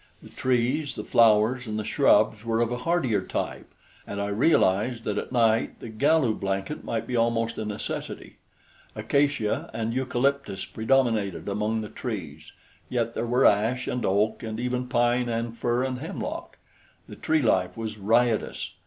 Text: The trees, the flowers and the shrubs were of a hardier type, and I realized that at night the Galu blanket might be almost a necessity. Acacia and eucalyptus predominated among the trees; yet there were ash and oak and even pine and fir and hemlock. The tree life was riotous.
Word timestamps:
The 0.23 0.29
trees, 0.29 0.95
the 0.95 1.03
flowers 1.03 1.67
and 1.67 1.77
the 1.77 1.83
shrubs 1.83 2.43
were 2.43 2.59
of 2.59 2.71
a 2.71 2.77
hardier 2.77 3.21
type, 3.21 3.71
and 4.07 4.19
I 4.19 4.29
realized 4.29 5.03
that 5.03 5.19
at 5.19 5.31
night 5.31 5.79
the 5.79 5.89
Galu 5.89 6.33
blanket 6.33 6.83
might 6.83 7.05
be 7.05 7.15
almost 7.15 7.59
a 7.59 7.65
necessity. 7.65 8.37
Acacia 8.95 9.69
and 9.75 9.93
eucalyptus 9.93 10.65
predominated 10.65 11.47
among 11.47 11.81
the 11.81 11.87
trees; 11.89 12.51
yet 12.89 13.13
there 13.13 13.27
were 13.27 13.45
ash 13.45 13.87
and 13.87 14.03
oak 14.03 14.41
and 14.41 14.59
even 14.59 14.87
pine 14.87 15.29
and 15.29 15.55
fir 15.55 15.83
and 15.83 15.99
hemlock. 15.99 16.57
The 17.07 17.15
tree 17.15 17.43
life 17.43 17.77
was 17.77 17.99
riotous. 17.99 18.71